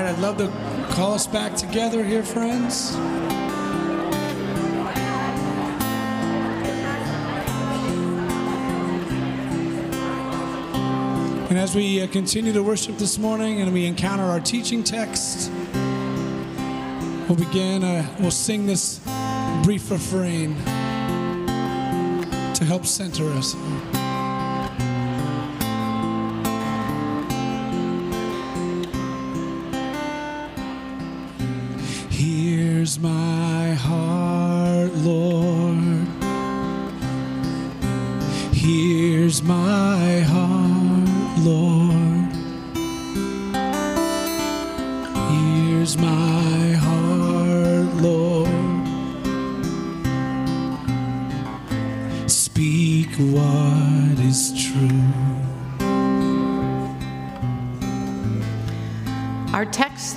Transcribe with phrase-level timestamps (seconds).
[0.00, 0.48] right, I'd love to
[0.94, 2.94] call us back together here, friends.
[11.50, 15.52] And as we uh, continue to worship this morning and we encounter our teaching text,
[17.28, 19.00] we'll begin, uh, we'll sing this
[19.62, 20.56] brief refrain
[22.54, 23.54] to help center us.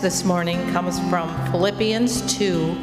[0.05, 2.75] This morning comes from Philippians 2,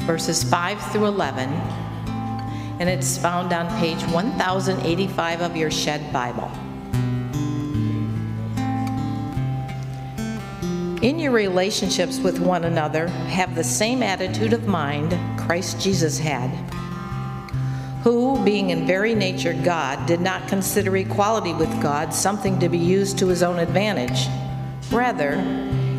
[0.00, 6.50] verses 5 through 11, and it's found on page 1085 of your Shed Bible.
[11.00, 16.50] In your relationships with one another, have the same attitude of mind Christ Jesus had,
[18.02, 22.76] who, being in very nature God, did not consider equality with God something to be
[22.76, 24.28] used to his own advantage.
[24.92, 25.32] Rather,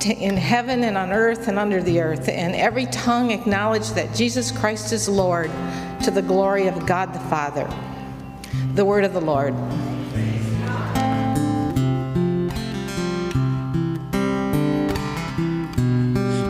[0.00, 4.14] to, in heaven and on earth and under the earth, and every tongue acknowledge that
[4.14, 5.50] Jesus Christ is Lord
[6.02, 7.68] to the glory of God the Father.
[8.74, 9.54] The word of the Lord.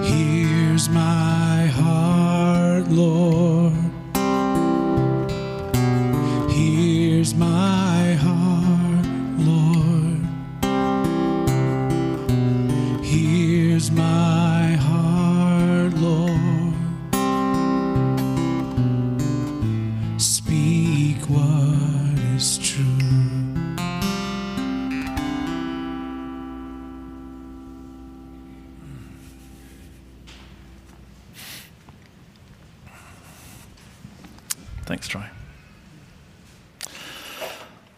[0.04, 3.59] Here's my heart, Lord.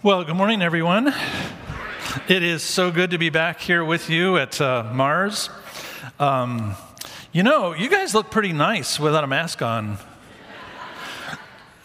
[0.05, 1.15] Well, good morning, everyone.
[2.27, 5.49] It is so good to be back here with you at uh, Mars.
[6.19, 6.75] Um,
[7.31, 9.99] you know, you guys look pretty nice without a mask on.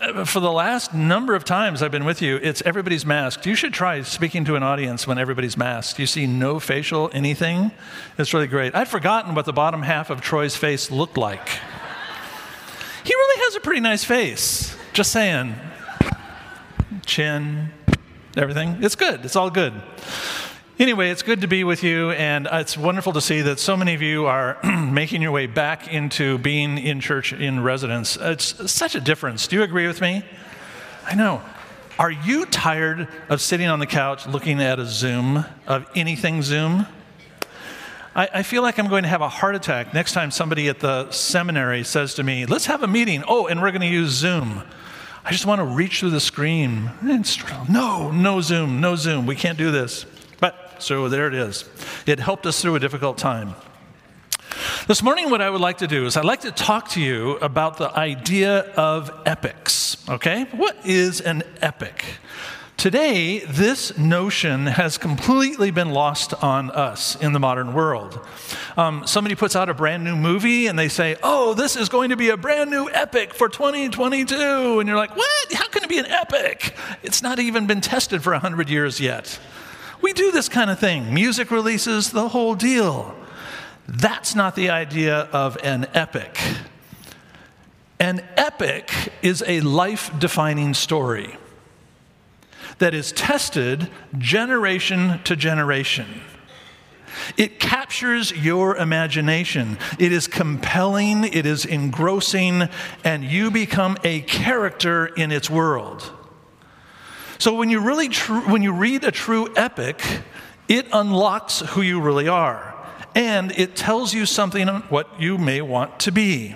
[0.01, 3.45] Uh, For the last number of times I've been with you, it's everybody's masked.
[3.45, 6.00] You should try speaking to an audience when everybody's masked.
[6.00, 7.69] You see no facial anything.
[8.17, 8.73] It's really great.
[8.73, 11.47] I'd forgotten what the bottom half of Troy's face looked like.
[13.03, 14.75] He really has a pretty nice face.
[14.94, 15.53] Just saying.
[17.06, 17.69] Chin,
[18.38, 18.78] everything.
[18.81, 19.25] It's good.
[19.25, 19.74] It's all good.
[20.80, 23.96] Anyway, it's good to be with you, and it's wonderful to see that so many
[23.96, 24.59] of you are
[24.92, 28.16] making your way back into being in church in residence.
[28.22, 29.48] It's such a difference.
[29.48, 30.24] Do you agree with me?
[31.06, 31.42] I know.
[31.98, 36.86] Are you tired of sitting on the couch looking at a Zoom, of anything Zoom?
[38.16, 40.80] I, I feel like I'm going to have a heart attack next time somebody at
[40.80, 43.24] the seminary says to me, let's have a meeting.
[43.28, 44.62] Oh, and we're going to use Zoom.
[45.27, 46.89] I just want to reach through the screen.
[47.67, 49.25] No, no Zoom, no Zoom.
[49.25, 50.05] We can't do this.
[50.39, 51.65] But so there it is.
[52.05, 53.55] It helped us through a difficult time.
[54.88, 57.31] This morning, what I would like to do is I'd like to talk to you
[57.39, 59.97] about the idea of epics.
[60.07, 60.45] Okay?
[60.55, 62.05] What is an epic?
[62.77, 68.19] Today, this notion has completely been lost on us in the modern world.
[68.77, 72.12] Um, somebody puts out a brand new movie and they say, Oh, this is going
[72.12, 74.79] to be a brand new epic for 2022.
[74.79, 75.53] And you're like, What?
[75.53, 76.77] How can it be an epic?
[77.01, 79.39] It's not even been tested for 100 years yet.
[80.00, 83.15] We do this kind of thing music releases, the whole deal.
[83.88, 86.39] That's not the idea of an epic.
[88.00, 88.91] An epic
[89.23, 91.38] is a life defining story
[92.79, 96.21] that is tested generation to generation.
[97.35, 99.77] It captures your imagination.
[99.97, 102.69] It is compelling, it is engrossing,
[103.03, 106.12] and you become a character in its world.
[107.39, 110.01] So when you really tr- when you read a true epic,
[110.68, 112.73] it unlocks who you really are.
[113.15, 116.53] and it tells you something what you may want to be.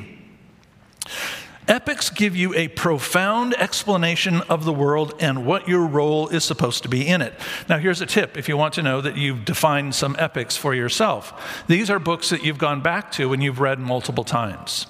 [1.72, 6.84] Epics give you a profound explanation of the world and what your role is supposed
[6.84, 7.34] to be in it.
[7.70, 10.76] Now, here's a tip if you want to know that you've defined some epics for
[10.76, 11.64] yourself.
[11.68, 14.86] These are books that you've gone back to and you've read multiple times.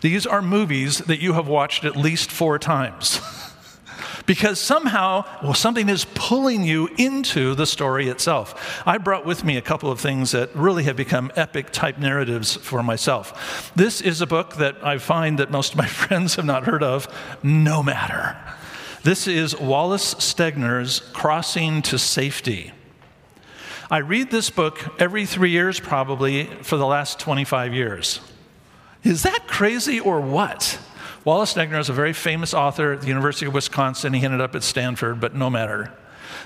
[0.00, 3.20] These are movies that you have watched at least four times.
[4.26, 8.82] because somehow well, something is pulling you into the story itself.
[8.86, 12.56] I brought with me a couple of things that really have become epic type narratives
[12.56, 13.72] for myself.
[13.74, 16.82] This is a book that I find that most of my friends have not heard
[16.82, 17.08] of,
[17.42, 18.36] No Matter.
[19.04, 22.72] This is Wallace Stegner's Crossing to Safety.
[23.90, 28.20] I read this book every three years, probably, for the last 25 years.
[29.02, 30.78] Is that crazy or what?
[31.28, 34.14] Wallace Stegner is a very famous author at the University of Wisconsin.
[34.14, 35.92] He ended up at Stanford, but no matter.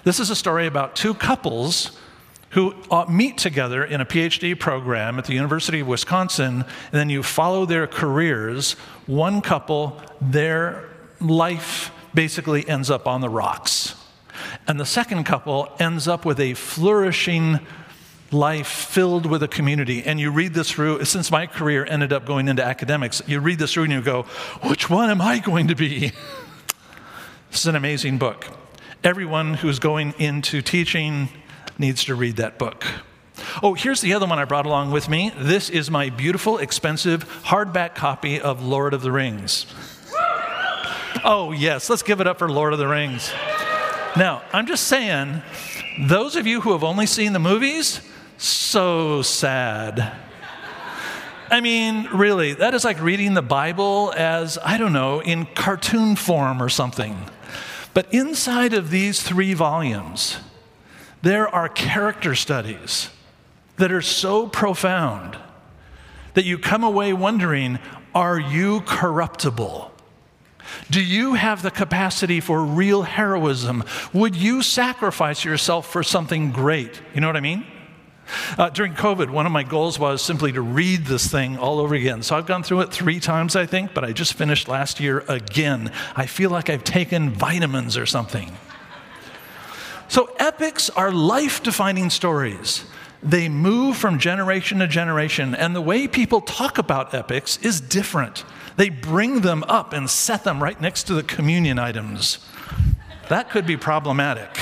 [0.02, 1.96] This is a story about two couples
[2.50, 7.10] who uh, meet together in a PhD program at the University of Wisconsin, and then
[7.10, 8.72] you follow their careers.
[9.06, 10.90] One couple, their
[11.20, 13.94] life basically ends up on the rocks.
[14.66, 17.60] And the second couple ends up with a flourishing
[18.32, 20.02] life filled with a community.
[20.02, 23.58] And you read this through, since my career ended up going into academics, you read
[23.58, 24.22] this through and you go,
[24.62, 26.08] which one am I going to be?
[27.50, 28.46] this is an amazing book.
[29.04, 31.28] Everyone who's going into teaching
[31.78, 32.84] needs to read that book.
[33.62, 35.32] Oh, here's the other one I brought along with me.
[35.36, 39.66] This is my beautiful, expensive hardback copy of Lord of the Rings.
[41.24, 43.32] Oh, yes, let's give it up for Lord of the Rings.
[44.16, 45.42] Now, I'm just saying,
[46.00, 48.00] those of you who have only seen the movies,
[48.44, 50.12] so sad.
[51.50, 56.16] I mean, really, that is like reading the Bible as, I don't know, in cartoon
[56.16, 57.16] form or something.
[57.92, 60.38] But inside of these three volumes,
[61.20, 63.10] there are character studies
[63.76, 65.36] that are so profound
[66.34, 67.78] that you come away wondering
[68.14, 69.90] are you corruptible?
[70.90, 73.84] Do you have the capacity for real heroism?
[74.12, 77.00] Would you sacrifice yourself for something great?
[77.14, 77.66] You know what I mean?
[78.58, 81.94] Uh, during COVID, one of my goals was simply to read this thing all over
[81.94, 82.22] again.
[82.22, 85.24] So I've gone through it three times, I think, but I just finished last year
[85.28, 85.92] again.
[86.16, 88.56] I feel like I've taken vitamins or something.
[90.08, 92.84] So epics are life defining stories.
[93.22, 98.44] They move from generation to generation, and the way people talk about epics is different.
[98.76, 102.38] They bring them up and set them right next to the communion items.
[103.28, 104.58] That could be problematic.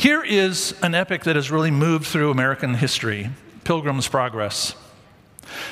[0.00, 3.28] Here is an epic that has really moved through American history
[3.64, 4.74] Pilgrim's Progress.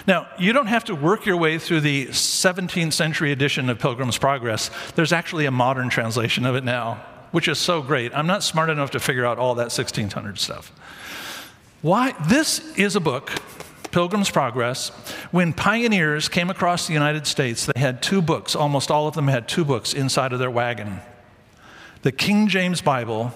[0.07, 4.19] Now, you don't have to work your way through the 17th century edition of Pilgrim's
[4.19, 4.71] Progress.
[4.97, 8.15] There's actually a modern translation of it now, which is so great.
[8.15, 10.73] I'm not smart enough to figure out all that 1600 stuff.
[11.81, 12.15] Why?
[12.29, 13.33] This is a book,
[13.93, 14.91] Pilgrim's Progress.
[15.31, 18.55] When pioneers came across the United States, they had two books.
[18.55, 21.01] Almost all of them had two books inside of their wagon
[22.03, 23.33] the King James Bible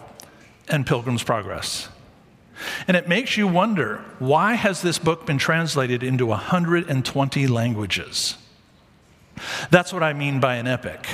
[0.68, 1.88] and Pilgrim's Progress.
[2.86, 8.36] And it makes you wonder why has this book been translated into 120 languages?
[9.70, 11.06] That's what I mean by an epic.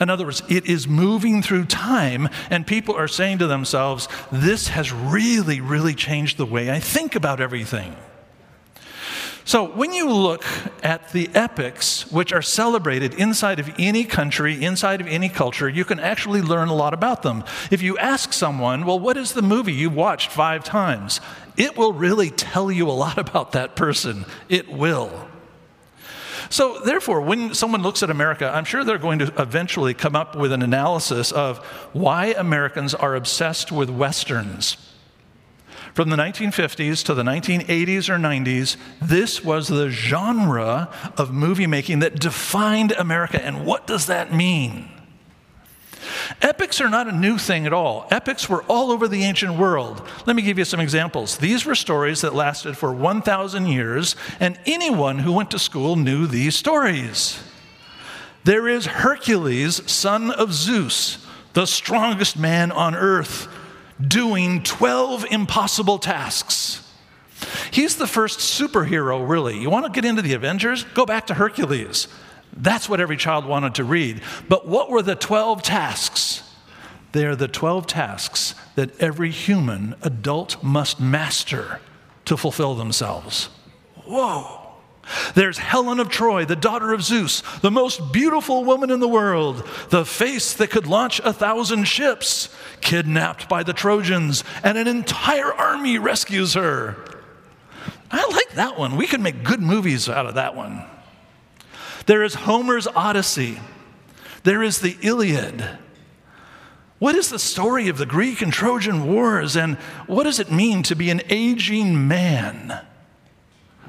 [0.00, 4.68] In other words, it is moving through time, and people are saying to themselves, This
[4.68, 7.96] has really, really changed the way I think about everything.
[9.46, 10.44] So, when you look
[10.82, 15.84] at the epics which are celebrated inside of any country, inside of any culture, you
[15.84, 17.44] can actually learn a lot about them.
[17.70, 21.20] If you ask someone, well, what is the movie you watched five times?
[21.56, 24.24] It will really tell you a lot about that person.
[24.48, 25.28] It will.
[26.50, 30.34] So, therefore, when someone looks at America, I'm sure they're going to eventually come up
[30.34, 31.58] with an analysis of
[31.92, 34.76] why Americans are obsessed with Westerns.
[35.96, 42.00] From the 1950s to the 1980s or 90s, this was the genre of movie making
[42.00, 43.42] that defined America.
[43.42, 44.90] And what does that mean?
[46.42, 48.06] Epics are not a new thing at all.
[48.10, 50.06] Epics were all over the ancient world.
[50.26, 51.38] Let me give you some examples.
[51.38, 56.26] These were stories that lasted for 1,000 years, and anyone who went to school knew
[56.26, 57.42] these stories.
[58.44, 63.48] There is Hercules, son of Zeus, the strongest man on earth
[64.00, 66.82] doing 12 impossible tasks.
[67.70, 69.58] He's the first superhero, really.
[69.58, 70.84] You want to get into the Avengers?
[70.94, 72.08] Go back to Hercules.
[72.56, 74.22] That's what every child wanted to read.
[74.48, 76.42] But what were the 12 tasks?
[77.12, 81.80] They are the 12 tasks that every human adult must master
[82.24, 83.48] to fulfill themselves.
[84.04, 84.65] Whoa.
[85.34, 89.66] There's Helen of Troy, the daughter of Zeus, the most beautiful woman in the world,
[89.90, 92.48] the face that could launch a thousand ships,
[92.80, 96.96] kidnapped by the Trojans, and an entire army rescues her.
[98.10, 98.96] I like that one.
[98.96, 100.84] We could make good movies out of that one.
[102.06, 103.58] There is Homer's Odyssey,
[104.44, 105.78] there is the Iliad.
[106.98, 110.82] What is the story of the Greek and Trojan wars, and what does it mean
[110.84, 112.80] to be an aging man?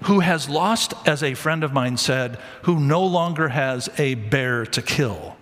[0.04, 4.66] Who has lost, as a friend of mine said, who no longer has a bear
[4.66, 5.38] to kill,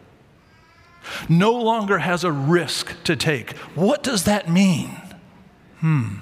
[1.30, 3.58] no longer has a risk to take.
[3.76, 4.90] What does that mean?
[5.80, 6.16] Hmm.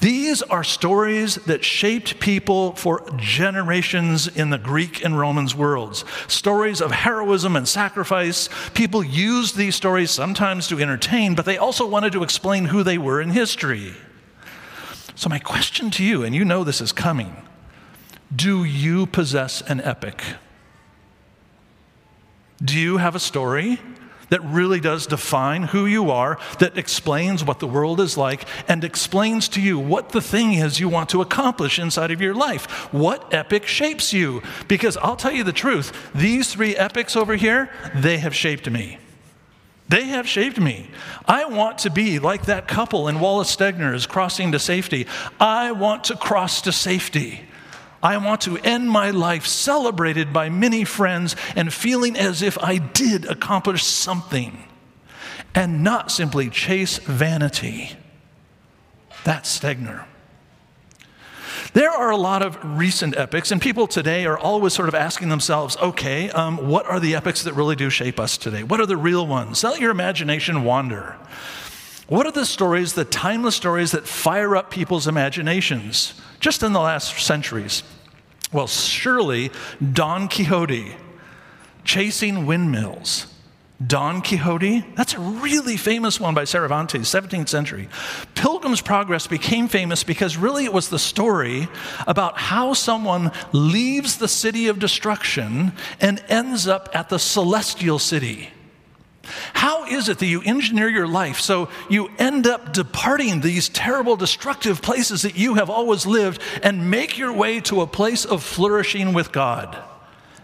[0.00, 6.04] These are stories that shaped people for generations in the Greek and Romans worlds.
[6.26, 8.48] Stories of heroism and sacrifice.
[8.74, 12.98] People used these stories sometimes to entertain, but they also wanted to explain who they
[12.98, 13.94] were in history.
[15.22, 17.36] So, my question to you, and you know this is coming
[18.34, 20.20] do you possess an epic?
[22.60, 23.78] Do you have a story
[24.30, 28.82] that really does define who you are, that explains what the world is like, and
[28.82, 32.92] explains to you what the thing is you want to accomplish inside of your life?
[32.92, 34.42] What epic shapes you?
[34.66, 38.98] Because I'll tell you the truth, these three epics over here, they have shaped me.
[39.92, 40.88] They have shaped me.
[41.26, 45.06] I want to be like that couple in Wallace Stegner's Crossing to Safety.
[45.38, 47.42] I want to cross to safety.
[48.02, 52.78] I want to end my life celebrated by many friends and feeling as if I
[52.78, 54.64] did accomplish something
[55.54, 57.90] and not simply chase vanity.
[59.24, 60.06] That's Stegner.
[61.74, 65.30] There are a lot of recent epics, and people today are always sort of asking
[65.30, 68.62] themselves, okay, um, what are the epics that really do shape us today?
[68.62, 69.64] What are the real ones?
[69.64, 71.16] Let your imagination wander.
[72.08, 76.80] What are the stories, the timeless stories that fire up people's imaginations just in the
[76.80, 77.82] last centuries?
[78.52, 79.50] Well, surely
[79.94, 80.94] Don Quixote,
[81.84, 83.31] chasing windmills,
[83.86, 87.88] Don Quixote, that's a really famous one by Cervantes, 17th century.
[88.34, 91.68] Pilgrim's Progress became famous because really it was the story
[92.06, 98.50] about how someone leaves the city of destruction and ends up at the celestial city.
[99.54, 104.16] How is it that you engineer your life so you end up departing these terrible,
[104.16, 108.42] destructive places that you have always lived and make your way to a place of
[108.42, 109.78] flourishing with God?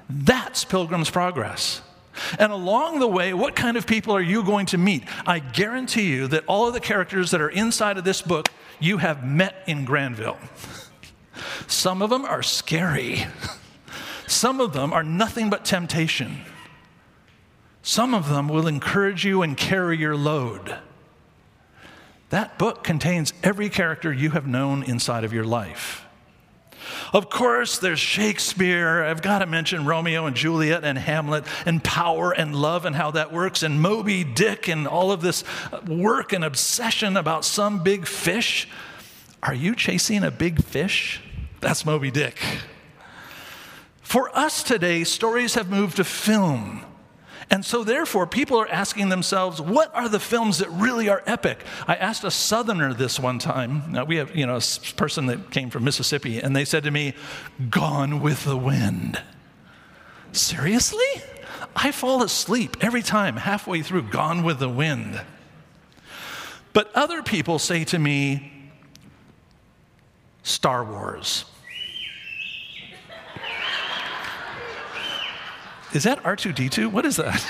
[0.08, 1.82] That's Pilgrim's Progress.
[2.38, 5.04] And along the way, what kind of people are you going to meet?
[5.26, 8.48] I guarantee you that all of the characters that are inside of this book
[8.80, 10.38] you have met in Granville.
[11.66, 13.26] Some of them are scary,
[14.26, 16.42] some of them are nothing but temptation.
[17.82, 20.76] Some of them will encourage you and carry your load.
[22.30, 26.04] That book contains every character you have known inside of your life.
[27.12, 29.04] Of course, there's Shakespeare.
[29.04, 33.10] I've got to mention Romeo and Juliet and Hamlet and power and love and how
[33.12, 37.82] that works, and Moby Dick and all of this uh, work and obsession about some
[37.82, 38.68] big fish.
[39.42, 41.20] Are you chasing a big fish?
[41.60, 42.38] That's Moby Dick.
[44.00, 46.82] For us today, stories have moved to film.
[47.50, 51.64] And so, therefore, people are asking themselves, what are the films that really are epic?
[51.86, 53.90] I asked a Southerner this one time.
[53.90, 56.90] Now, we have, you know, a person that came from Mississippi, and they said to
[56.90, 57.14] me,
[57.70, 59.22] Gone with the Wind.
[60.32, 61.22] Seriously?
[61.74, 65.20] I fall asleep every time halfway through Gone with the Wind.
[66.74, 68.70] But other people say to me,
[70.42, 71.44] Star Wars.
[75.94, 76.90] Is that R2D2?
[76.92, 77.44] What is that?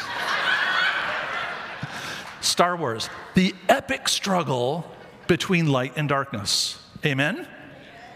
[2.41, 4.91] Star Wars, the epic struggle
[5.27, 6.83] between light and darkness.
[7.05, 7.47] Amen?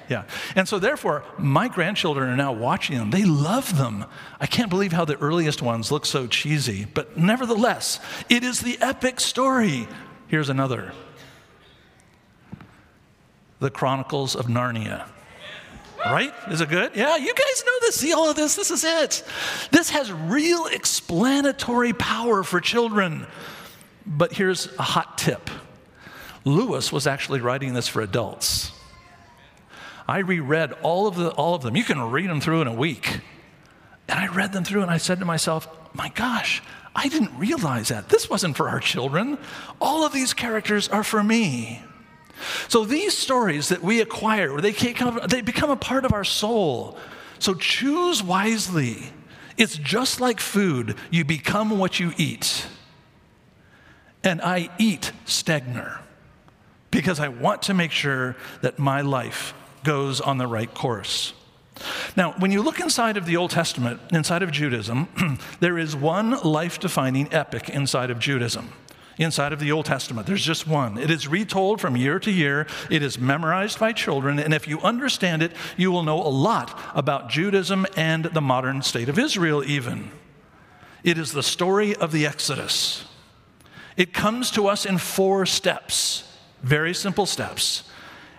[0.09, 0.25] Yeah.
[0.57, 3.11] And so, therefore, my grandchildren are now watching them.
[3.11, 4.05] They love them.
[4.41, 8.79] I can't believe how the earliest ones look so cheesy, but nevertheless, it is the
[8.81, 9.89] epic story.
[10.29, 10.93] Here's another
[13.61, 15.09] The Chronicles of Narnia.
[16.05, 16.33] Right?
[16.49, 16.97] Is it good?
[16.97, 17.97] Yeah, you guys know this.
[17.97, 18.57] See all of this?
[18.57, 19.23] This is it.
[19.71, 23.27] This has real explanatory power for children.
[24.05, 25.49] But here's a hot tip
[26.45, 28.73] Lewis was actually writing this for adults.
[30.09, 31.77] I reread all of, the, all of them.
[31.77, 33.21] You can read them through in a week.
[34.09, 36.63] And I read them through and I said to myself, my gosh,
[36.95, 38.09] I didn't realize that.
[38.09, 39.39] This wasn't for our children.
[39.81, 41.81] All of these characters are for me.
[42.69, 46.97] So these stories that we acquire, they, they become a part of our soul.
[47.39, 49.13] So choose wisely.
[49.57, 52.67] It's just like food, you become what you eat.
[54.25, 55.99] And I eat Stegner
[56.91, 61.33] because I want to make sure that my life goes on the right course.
[62.17, 66.41] Now, when you look inside of the Old Testament, inside of Judaism, there is one
[66.43, 68.73] life defining epic inside of Judaism.
[69.19, 70.97] Inside of the Old Testament, there's just one.
[70.97, 72.67] It is retold from year to year.
[72.91, 74.39] It is memorized by children.
[74.39, 78.81] And if you understand it, you will know a lot about Judaism and the modern
[78.83, 80.11] state of Israel, even.
[81.05, 83.05] It is the story of the Exodus.
[83.97, 86.25] It comes to us in four steps,
[86.63, 87.85] very simple steps.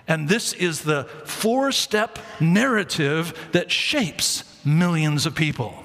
[0.08, 5.84] And this is the four step narrative that shapes millions of people.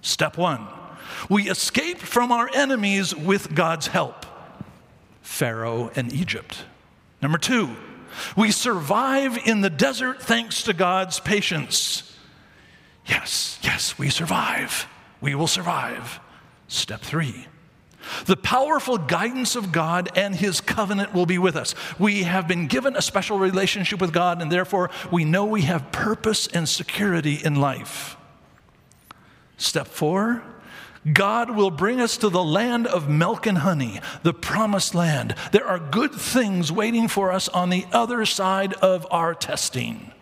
[0.00, 0.66] Step one
[1.28, 4.26] we escape from our enemies with God's help
[5.22, 6.64] Pharaoh and Egypt.
[7.20, 7.76] Number two,
[8.36, 12.16] we survive in the desert thanks to God's patience.
[13.06, 14.86] Yes, yes, we survive.
[15.20, 16.20] We will survive.
[16.68, 17.46] Step three,
[18.26, 21.74] the powerful guidance of God and His covenant will be with us.
[21.98, 25.92] We have been given a special relationship with God, and therefore we know we have
[25.92, 28.16] purpose and security in life.
[29.56, 30.42] Step four,
[31.12, 35.34] God will bring us to the land of milk and honey, the promised land.
[35.52, 40.12] There are good things waiting for us on the other side of our testing.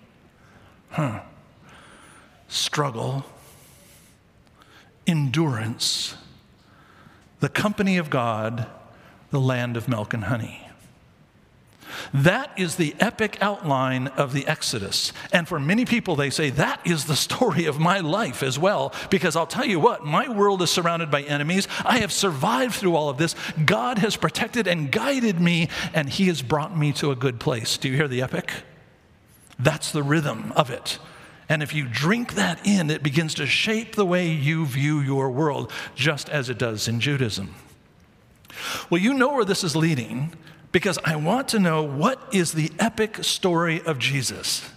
[0.90, 1.20] Huh.
[2.48, 3.24] Struggle,
[5.06, 6.14] endurance
[7.40, 8.66] the company of God,
[9.30, 10.65] the land of milk and honey.
[12.12, 15.12] That is the epic outline of the Exodus.
[15.32, 18.92] And for many people, they say that is the story of my life as well.
[19.10, 21.68] Because I'll tell you what, my world is surrounded by enemies.
[21.84, 23.34] I have survived through all of this.
[23.64, 27.76] God has protected and guided me, and He has brought me to a good place.
[27.78, 28.50] Do you hear the epic?
[29.58, 30.98] That's the rhythm of it.
[31.48, 35.30] And if you drink that in, it begins to shape the way you view your
[35.30, 37.54] world, just as it does in Judaism.
[38.90, 40.32] Well, you know where this is leading
[40.72, 44.68] because I want to know what is the epic story of Jesus?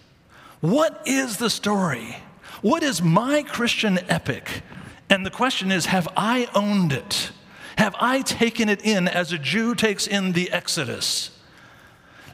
[0.62, 2.18] What is the story?
[2.62, 4.62] What is my Christian epic?
[5.10, 7.32] And the question is have I owned it?
[7.78, 11.32] Have I taken it in as a Jew takes in the Exodus?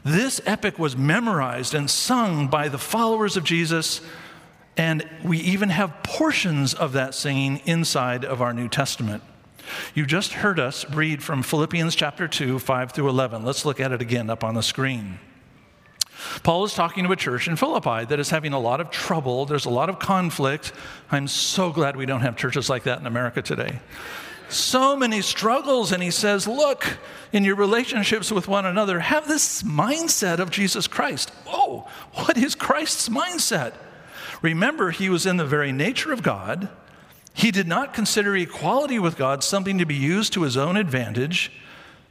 [0.04, 4.00] This epic was memorized and sung by the followers of Jesus
[4.76, 9.22] and we even have portions of that singing inside of our New Testament.
[9.94, 13.44] You just heard us read from Philippians chapter 2, 5 through 11.
[13.44, 15.18] Let's look at it again up on the screen.
[16.42, 19.46] Paul is talking to a church in Philippi that is having a lot of trouble.
[19.46, 20.72] There's a lot of conflict.
[21.10, 23.80] I'm so glad we don't have churches like that in America today.
[24.48, 25.92] So many struggles.
[25.92, 26.98] And he says, Look,
[27.32, 31.30] in your relationships with one another, have this mindset of Jesus Christ.
[31.46, 33.74] Whoa, what is Christ's mindset?
[34.42, 36.68] Remember, he was in the very nature of God.
[37.36, 41.52] He did not consider equality with God something to be used to his own advantage,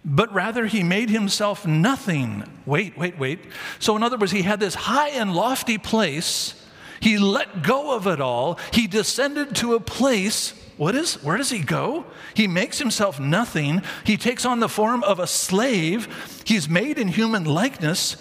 [0.06, 2.44] but rather he made himself nothing.
[2.68, 3.40] Wait, wait, wait.
[3.80, 6.54] So, in other words, he had this high and lofty place.
[7.00, 8.60] He let go of it all.
[8.72, 10.54] He descended to a place.
[10.78, 12.06] What is, where does he go?
[12.36, 13.82] He makes himself nothing.
[14.04, 16.44] He takes on the form of a slave.
[16.46, 18.16] He's made in human likeness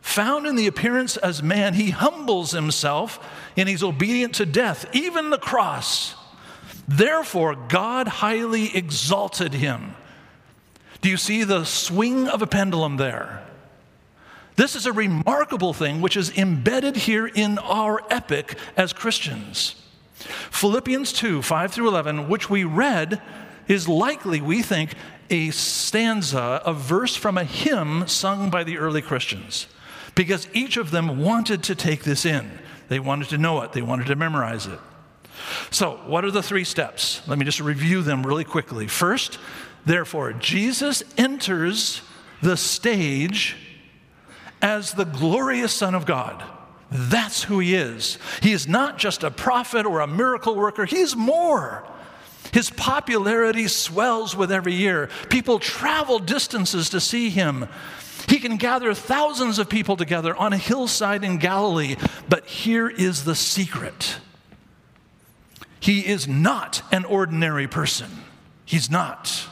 [0.00, 3.20] found in the appearance as man, he humbles himself
[3.58, 6.14] and he's obedient to death, even the cross.
[6.88, 9.94] Therefore, God highly exalted him.
[11.02, 13.44] Do you see the swing of a pendulum there?
[14.56, 19.76] This is a remarkable thing which is embedded here in our epic as Christians.
[20.50, 23.22] Philippians 2 5 through 11, which we read,
[23.68, 24.94] is likely, we think,
[25.30, 29.66] a stanza, a verse from a hymn sung by the early Christians
[30.14, 32.50] because each of them wanted to take this in.
[32.88, 34.80] They wanted to know it, they wanted to memorize it.
[35.70, 37.26] So, what are the three steps?
[37.26, 38.86] Let me just review them really quickly.
[38.86, 39.38] First,
[39.84, 42.02] therefore, Jesus enters
[42.42, 43.56] the stage
[44.62, 46.42] as the glorious Son of God.
[46.90, 48.18] That's who he is.
[48.42, 51.86] He is not just a prophet or a miracle worker, he's more.
[52.52, 55.10] His popularity swells with every year.
[55.28, 57.68] People travel distances to see him.
[58.26, 61.96] He can gather thousands of people together on a hillside in Galilee.
[62.28, 64.16] But here is the secret
[65.80, 68.10] He is not an ordinary person.
[68.64, 69.48] He's not.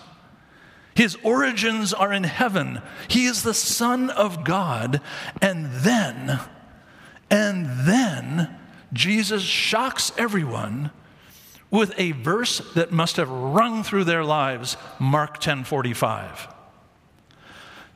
[0.95, 2.81] His origins are in heaven.
[3.09, 5.01] He is the Son of God.
[5.43, 6.41] And then,
[7.31, 8.57] and then,
[8.93, 10.91] Jesus shocks everyone
[11.71, 16.49] with a verse that must have rung through their lives Mark 10 45.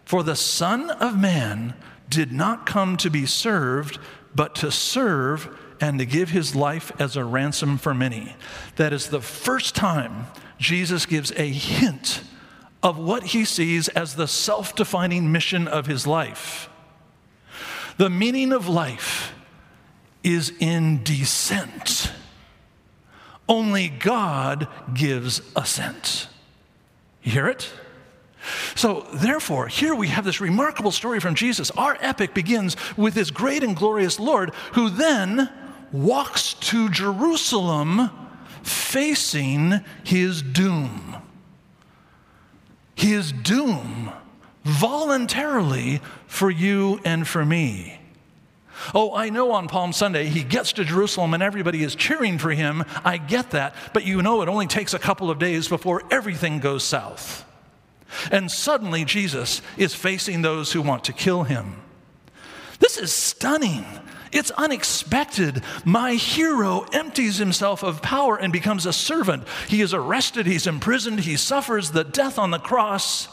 [0.05, 1.75] For the Son of Man
[2.09, 3.99] did not come to be served,
[4.35, 8.35] but to serve and to give his life as a ransom for many.
[8.77, 10.27] That is the first time
[10.59, 12.23] Jesus gives a hint
[12.83, 16.69] of what he sees as the self defining mission of his life.
[17.97, 19.35] The meaning of life
[20.23, 22.12] is in descent.
[23.49, 26.29] Only God gives ascent.
[27.23, 27.71] You hear it?
[28.75, 31.71] So, therefore, here we have this remarkable story from Jesus.
[31.73, 35.51] Our epic begins with this great and glorious Lord who then
[35.92, 38.11] walks to Jerusalem
[38.62, 41.16] facing his doom.
[42.94, 44.12] His doom
[44.64, 48.00] voluntarily for you and for me.
[48.94, 52.50] Oh, I know on Palm Sunday he gets to Jerusalem and everybody is cheering for
[52.50, 52.85] him.
[53.05, 53.74] I get that.
[53.92, 57.44] But you know it only takes a couple of days before everything goes south.
[58.31, 61.76] And suddenly Jesus is facing those who want to kill him.
[62.81, 63.85] This is stunning.
[64.33, 65.62] It's unexpected.
[65.85, 69.45] My hero empties himself of power and becomes a servant.
[69.69, 73.29] He is arrested, he's imprisoned, he suffers the death on the cross.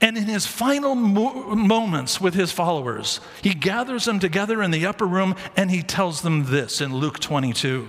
[0.00, 4.86] And in his final mo- moments with his followers, he gathers them together in the
[4.86, 7.86] upper room and he tells them this in Luke 22.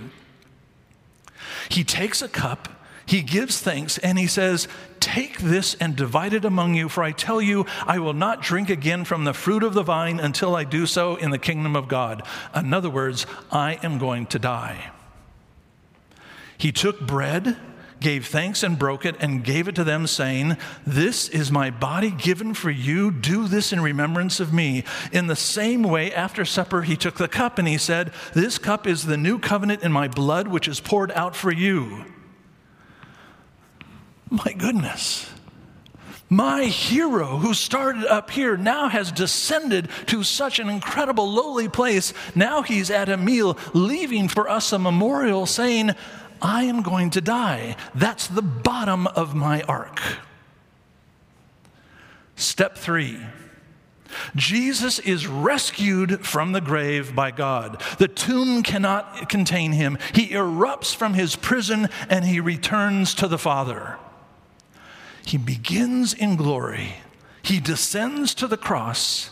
[1.70, 2.68] He takes a cup,
[3.12, 4.66] he gives thanks, and he says,
[4.98, 8.70] Take this and divide it among you, for I tell you, I will not drink
[8.70, 11.88] again from the fruit of the vine until I do so in the kingdom of
[11.88, 12.26] God.
[12.54, 14.92] In other words, I am going to die.
[16.56, 17.58] He took bread
[18.00, 22.10] gave thanks and broke it and gave it to them, saying, This is my body
[22.10, 23.10] given for you.
[23.10, 24.84] Do this in remembrance of me.
[25.12, 28.86] In the same way, after supper, he took the cup and he said, This cup
[28.86, 32.06] is the new covenant in my blood, which is poured out for you.
[34.32, 35.30] My goodness.
[36.30, 42.14] My hero, who started up here, now has descended to such an incredible lowly place.
[42.34, 45.90] Now he's at a meal, leaving for us a memorial saying,
[46.40, 47.76] I am going to die.
[47.94, 50.00] That's the bottom of my arc.
[52.34, 53.20] Step three.
[54.34, 57.82] Jesus is rescued from the grave by God.
[57.98, 59.98] The tomb cannot contain him.
[60.14, 63.98] He erupts from his prison and he returns to the Father.
[65.24, 66.94] He begins in glory,
[67.42, 69.30] he descends to the cross,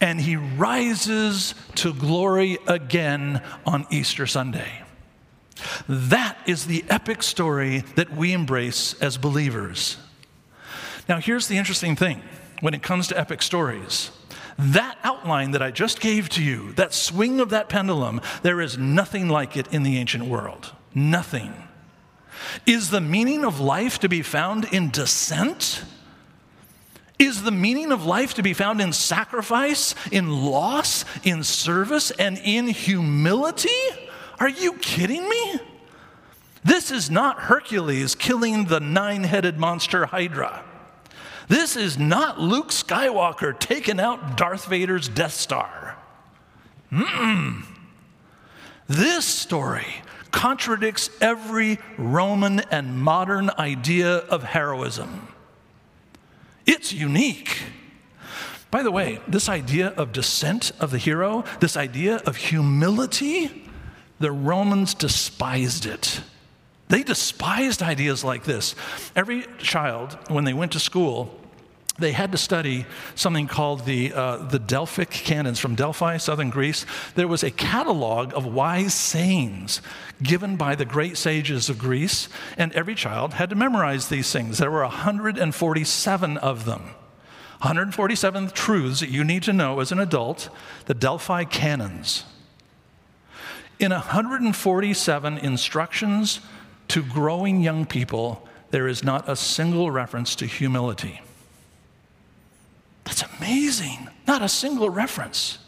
[0.00, 4.82] and he rises to glory again on Easter Sunday.
[5.88, 9.96] That is the epic story that we embrace as believers.
[11.08, 12.22] Now, here's the interesting thing
[12.60, 14.10] when it comes to epic stories.
[14.58, 18.78] That outline that I just gave to you, that swing of that pendulum, there is
[18.78, 20.72] nothing like it in the ancient world.
[20.94, 21.65] Nothing.
[22.66, 25.84] Is the meaning of life to be found in descent?
[27.18, 32.38] Is the meaning of life to be found in sacrifice, in loss, in service, and
[32.44, 33.70] in humility?
[34.38, 35.60] Are you kidding me?
[36.62, 40.62] This is not Hercules killing the nine headed monster Hydra.
[41.48, 45.96] This is not Luke Skywalker taking out Darth Vader's Death Star.
[46.90, 47.64] Mm-mm.
[48.88, 49.86] This story
[50.36, 55.28] contradicts every Roman and modern idea of heroism.
[56.66, 57.62] It's unique.
[58.70, 63.66] By the way, this idea of descent of the hero, this idea of humility,
[64.20, 66.20] the Romans despised it.
[66.88, 68.74] They despised ideas like this.
[69.16, 71.40] Every child, when they went to school,
[71.98, 76.84] they had to study something called the, uh, the Delphic canons from Delphi, southern Greece.
[77.14, 79.80] There was a catalog of wise sayings
[80.22, 82.28] given by the great sages of Greece,
[82.58, 84.58] and every child had to memorize these things.
[84.58, 86.82] There were 147 of them.
[87.60, 90.50] 147 truths that you need to know as an adult,
[90.84, 92.24] the Delphi canons.
[93.78, 96.40] In 147 instructions
[96.88, 101.20] to growing young people, there is not a single reference to humility.
[103.06, 104.08] That's amazing.
[104.26, 105.58] Not a single reference.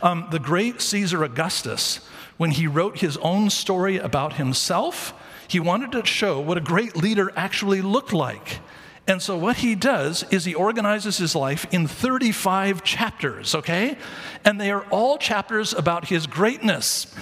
[0.00, 2.00] Um, the great Caesar Augustus,
[2.36, 5.12] when he wrote his own story about himself,
[5.48, 8.60] he wanted to show what a great leader actually looked like.
[9.08, 13.98] And so, what he does is he organizes his life in 35 chapters, okay?
[14.44, 17.12] And they are all chapters about his greatness.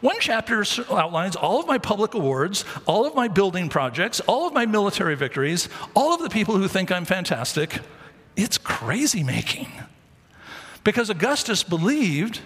[0.00, 4.52] One chapter outlines all of my public awards, all of my building projects, all of
[4.52, 7.78] my military victories, all of the people who think I'm fantastic.
[8.36, 9.68] It's crazy making.
[10.84, 12.40] Because Augustus believed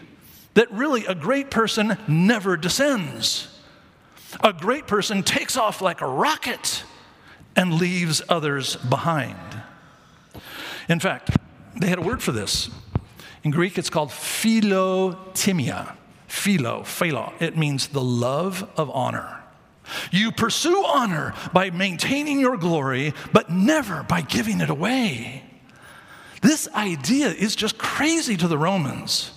[0.54, 3.48] that really a great person never descends.
[4.42, 6.84] A great person takes off like a rocket
[7.54, 9.36] and leaves others behind.
[10.88, 11.36] In fact,
[11.76, 12.70] they had a word for this.
[13.44, 15.94] In Greek, it's called philotimia.
[16.26, 19.42] Philo, philo, it means the love of honor.
[20.10, 25.45] You pursue honor by maintaining your glory, but never by giving it away.
[26.42, 29.32] This idea is just crazy to the Romans.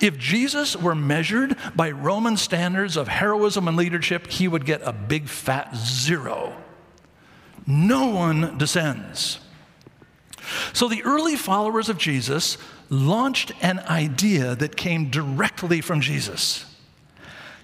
[0.00, 4.92] If Jesus were measured by Roman standards of heroism and leadership, he would get a
[4.92, 6.56] big fat zero.
[7.66, 9.40] No one descends.
[10.72, 12.56] So the early followers of Jesus
[12.88, 16.64] launched an idea that came directly from Jesus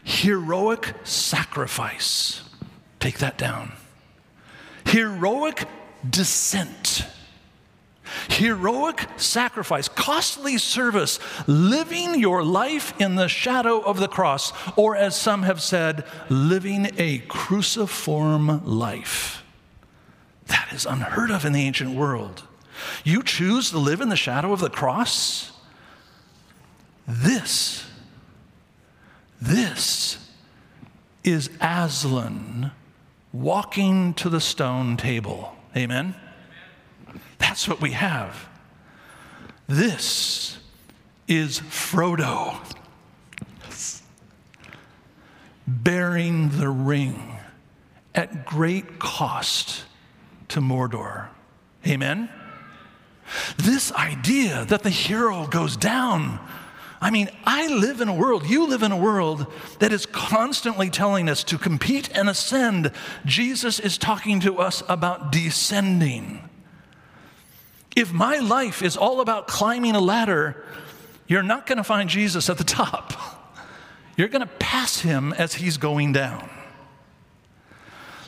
[0.04, 2.42] heroic sacrifice.
[3.00, 3.72] Take that down.
[4.86, 5.66] Heroic
[6.08, 7.06] descent.
[8.30, 15.16] Heroic sacrifice, costly service, living your life in the shadow of the cross, or as
[15.16, 19.42] some have said, living a cruciform life.
[20.46, 22.44] That is unheard of in the ancient world.
[23.04, 25.52] You choose to live in the shadow of the cross?
[27.06, 27.84] This,
[29.40, 30.18] this
[31.22, 32.72] is Aslan
[33.32, 35.54] walking to the stone table.
[35.76, 36.14] Amen?
[37.54, 38.48] That's what we have.
[39.68, 40.58] This
[41.28, 42.56] is Frodo
[45.64, 47.36] bearing the ring
[48.12, 49.84] at great cost
[50.48, 51.28] to Mordor.
[51.86, 52.28] Amen?
[53.56, 56.40] This idea that the hero goes down.
[57.00, 59.46] I mean, I live in a world, you live in a world
[59.78, 62.90] that is constantly telling us to compete and ascend.
[63.24, 66.50] Jesus is talking to us about descending.
[67.96, 70.64] If my life is all about climbing a ladder,
[71.26, 73.12] you're not going to find Jesus at the top.
[74.16, 76.48] You're going to pass him as he's going down.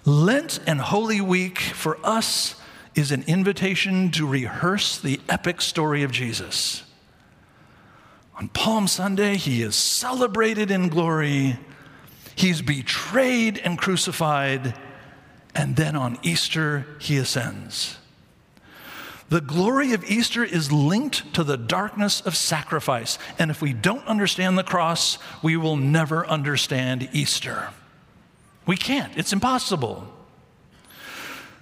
[0.05, 2.55] Lent and Holy Week for us
[2.94, 6.85] is an invitation to rehearse the epic story of Jesus.
[8.38, 11.59] On Palm Sunday, he is celebrated in glory,
[12.35, 14.74] he's betrayed and crucified,
[15.55, 17.98] and then on Easter, he ascends.
[19.28, 23.18] The glory of Easter is linked to the darkness of sacrifice.
[23.38, 27.70] And if we don't understand the cross, we will never understand Easter.
[28.66, 30.12] We can't, it's impossible.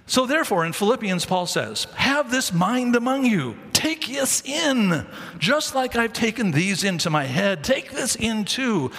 [0.07, 3.57] So, therefore, in Philippians, Paul says, Have this mind among you.
[3.73, 5.05] Take this in,
[5.39, 7.63] just like I've taken these into my head.
[7.63, 8.91] Take this in too.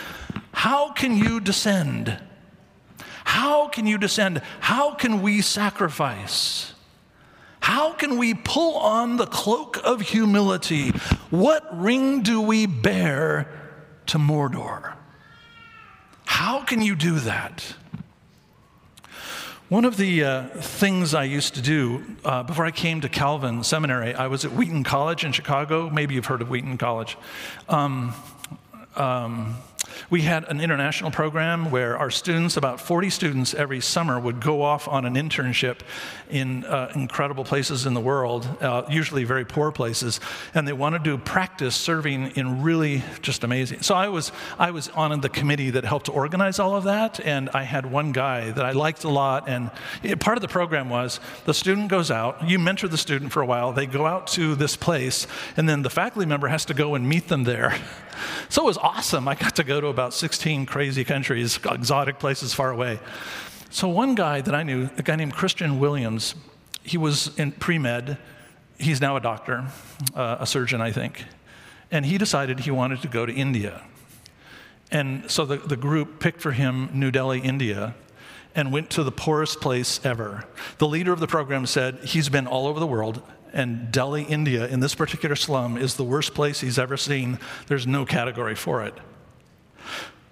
[0.50, 2.18] How can you descend?
[3.24, 4.42] How can you descend?
[4.58, 6.72] How can we sacrifice?
[7.60, 10.90] How can we pull on the cloak of humility?
[11.30, 13.50] What ring do we bear
[14.06, 14.94] to Mordor?
[16.26, 17.74] How can you do that?
[19.68, 23.64] One of the uh, things I used to do uh, before I came to Calvin
[23.64, 25.90] Seminary, I was at Wheaton College in Chicago.
[25.90, 27.18] Maybe you've heard of Wheaton College.
[27.68, 28.14] Um,
[28.94, 29.56] um,
[30.10, 34.62] we had an international program where our students, about 40 students every summer, would go
[34.62, 35.80] off on an internship
[36.30, 40.20] in uh, incredible places in the world, uh, usually very poor places,
[40.54, 43.82] and they wanted to practice serving in really just amazing.
[43.82, 47.20] So I was I was on the committee that helped to organize all of that,
[47.20, 49.70] and I had one guy that I liked a lot, and
[50.02, 53.42] it, part of the program was the student goes out, you mentor the student for
[53.42, 56.74] a while, they go out to this place, and then the faculty member has to
[56.74, 57.78] go and meet them there.
[58.48, 59.28] So it was awesome.
[59.28, 62.98] I got to go to about 16 crazy countries, exotic places far away.
[63.70, 66.34] So one guy that I knew, a guy named Christian Williams,
[66.82, 68.18] he was in pre-med.
[68.78, 69.66] He's now a doctor,
[70.14, 71.24] uh, a surgeon, I think.
[71.90, 73.82] And he decided he wanted to go to India.
[74.90, 77.94] And so the, the group picked for him New Delhi, India,
[78.54, 80.44] and went to the poorest place ever.
[80.78, 83.22] The leader of the program said he's been all over the world,
[83.56, 87.38] and Delhi, India, in this particular slum, is the worst place he's ever seen.
[87.68, 88.92] There's no category for it.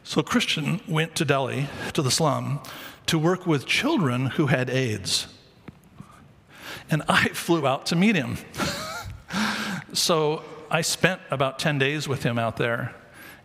[0.02, 2.60] So Christian went to Delhi, to the slum,
[3.06, 5.26] to work with children who had AIDS.
[6.90, 8.36] And I flew out to meet him.
[9.94, 12.94] so I spent about 10 days with him out there.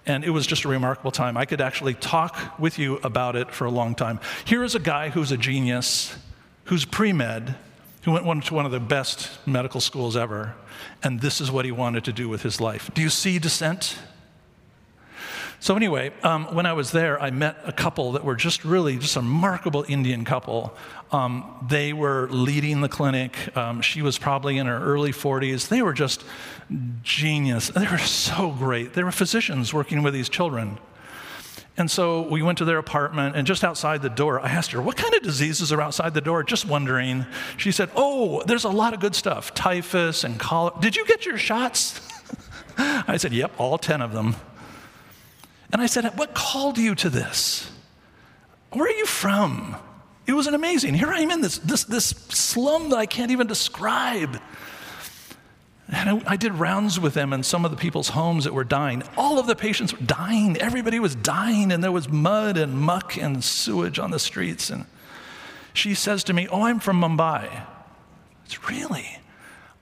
[0.06, 1.38] And it was just a remarkable time.
[1.38, 4.20] I could actually talk with you about it for a long time.
[4.44, 6.18] Here is a guy who's a genius,
[6.66, 7.56] who's pre med,
[8.04, 10.56] who went to one of the best medical schools ever,
[11.04, 12.90] and this is what he wanted to do with his life.
[12.94, 13.98] Do you see dissent?
[15.62, 18.98] So, anyway, um, when I was there, I met a couple that were just really
[18.98, 20.74] just a remarkable Indian couple.
[21.12, 23.56] Um, they were leading the clinic.
[23.58, 25.68] Um, she was probably in her early 40s.
[25.68, 26.24] They were just
[27.04, 27.68] genius.
[27.70, 28.94] They were so great.
[28.94, 30.78] They were physicians working with these children.
[31.78, 34.82] And so we went to their apartment, and just outside the door, I asked her,
[34.82, 36.44] What kind of diseases are outside the door?
[36.44, 37.26] Just wondering.
[37.58, 40.80] She said, Oh, there's a lot of good stuff typhus and cholera.
[40.80, 42.02] Did you get your shots?
[42.78, 44.36] I said, Yep, all 10 of them.
[45.72, 47.70] And I said, What called you to this?
[48.72, 49.76] Where are you from?
[50.28, 50.94] It was an amazing.
[50.94, 54.40] Here I am in this, this, this slum that I can't even describe.
[55.92, 58.64] And I, I, did rounds with them in some of the people's homes that were
[58.64, 59.02] dying.
[59.18, 60.56] All of the patients were dying.
[60.58, 64.70] Everybody was dying, and there was mud and muck and sewage on the streets.
[64.70, 64.86] And
[65.74, 67.66] she says to me, Oh, I'm from Mumbai.
[68.46, 69.20] It's really?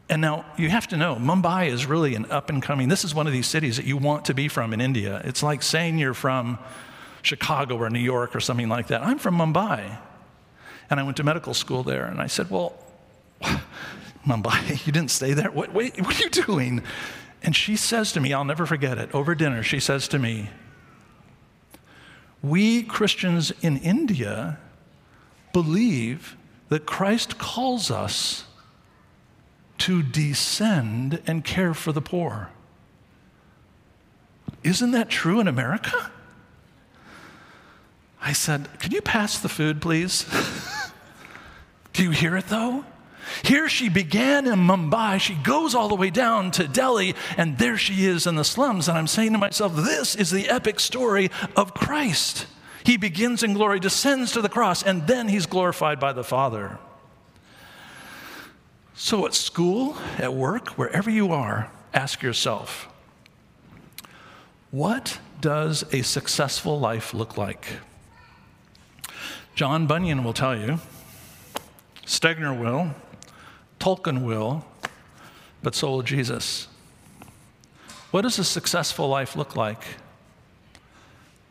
[0.10, 2.88] And now you have to know, Mumbai is really an up and coming.
[2.88, 5.22] This is one of these cities that you want to be from in India.
[5.26, 6.58] It's like saying you're from
[7.22, 9.02] Chicago or New York or something like that.
[9.02, 9.98] I'm from Mumbai.
[10.90, 12.74] And I went to medical school there, and I said, Well,
[14.28, 15.50] Mumbai, you didn't stay there?
[15.50, 16.84] What, wait, what are you doing?
[17.42, 20.50] And she says to me, I'll never forget it, over dinner, she says to me,
[22.42, 24.60] We Christians in India
[25.54, 26.36] believe
[26.70, 28.46] that Christ calls us
[29.78, 32.50] to descend and care for the poor.
[34.64, 36.12] Isn't that true in America?
[38.20, 40.26] I said, Can you pass the food, please?
[41.94, 42.84] Do you hear it though?
[43.44, 45.20] Here she began in Mumbai.
[45.20, 48.88] She goes all the way down to Delhi, and there she is in the slums.
[48.88, 52.48] And I'm saying to myself, this is the epic story of Christ.
[52.84, 56.78] He begins in glory, descends to the cross, and then he's glorified by the Father.
[58.96, 62.90] So at school, at work, wherever you are, ask yourself
[64.72, 67.68] what does a successful life look like?
[69.56, 70.80] John Bunyan will tell you,
[72.06, 72.92] Stegner will,
[73.88, 74.66] Tolkien will,
[75.64, 76.68] but so will Jesus.
[78.12, 79.82] What does a successful life look like?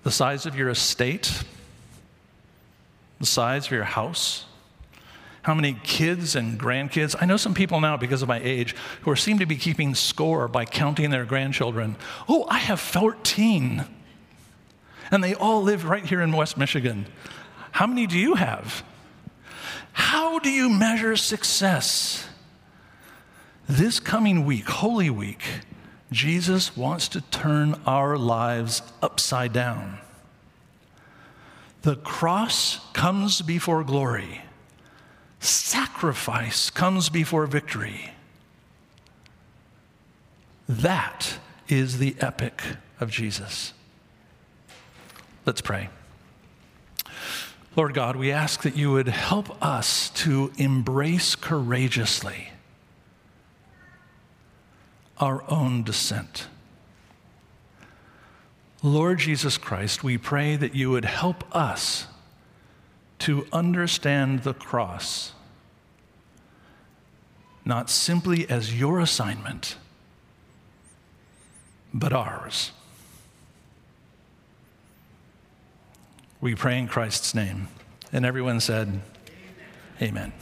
[0.02, 1.44] The size of your estate?
[3.20, 4.44] The size of your house?
[5.44, 7.16] How many kids and grandkids?
[7.18, 9.94] I know some people now, because of my age, who are, seem to be keeping
[9.94, 11.96] score by counting their grandchildren.
[12.28, 13.82] Oh, I have 14.
[15.10, 17.06] And they all live right here in West Michigan.
[17.70, 18.84] How many do you have?
[19.92, 22.25] How do you measure success?
[23.68, 25.42] This coming week, Holy Week,
[26.12, 29.98] Jesus wants to turn our lives upside down.
[31.82, 34.42] The cross comes before glory,
[35.40, 38.12] sacrifice comes before victory.
[40.68, 42.62] That is the epic
[43.00, 43.72] of Jesus.
[45.44, 45.88] Let's pray.
[47.74, 52.50] Lord God, we ask that you would help us to embrace courageously
[55.18, 56.48] our own descent.
[58.82, 62.06] Lord Jesus Christ, we pray that you would help us
[63.20, 65.32] to understand the cross
[67.66, 69.76] not simply as your assignment,
[71.92, 72.70] but ours.
[76.40, 77.66] We pray in Christ's name.
[78.12, 79.00] And everyone said,
[80.00, 80.30] Amen.
[80.30, 80.32] Amen.